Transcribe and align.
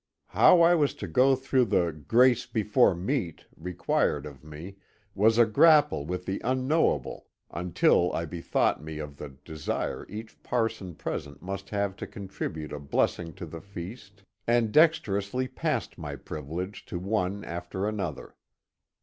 How 0.29 0.61
I 0.61 0.73
was 0.73 0.95
to 0.95 1.07
go 1.07 1.35
through 1.35 1.65
the 1.65 1.91
* 2.05 2.07
grace 2.07 2.47
be 2.47 2.63
fore 2.63 2.95
meat' 2.95 3.45
required 3.55 4.25
of 4.25 4.43
me 4.43 4.77
was 5.13 5.37
a 5.37 5.45
grapple 5.45 6.07
with 6.07 6.25
the 6.25 6.41
unknowable 6.43 7.27
until 7.51 8.11
I 8.11 8.25
bethought 8.25 8.83
me 8.83 8.97
of 8.97 9.17
the 9.17 9.29
desire 9.45 10.07
each 10.09 10.41
parson 10.41 10.95
present 10.95 11.43
must 11.43 11.69
have 11.69 11.95
to 11.97 12.07
contribute 12.07 12.73
a 12.73 12.79
blessing 12.79 13.31
to 13.33 13.45
the 13.45 13.61
feast, 13.61 14.23
and 14.47 14.71
dexterously 14.71 15.47
passed 15.47 15.99
my 15.99 16.15
privilege 16.15 16.83
to 16.87 16.97
one 16.97 17.45
after 17.45 17.87
another. 17.87 18.33